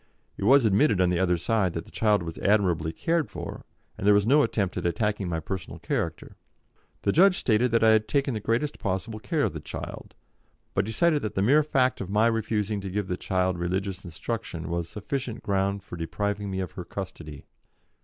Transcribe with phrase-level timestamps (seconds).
[0.35, 3.65] It was admitted on the other side that the child was admirably cared for,
[3.99, 6.37] and there was no attempt at attacking my personal character.
[7.03, 10.15] The judge stated that I had taken the greatest possible care of the child,
[10.73, 14.69] but decided that the mere fact of my refusing to give the child religious instruction
[14.69, 17.45] was sufficient ground for depriving me of her custody.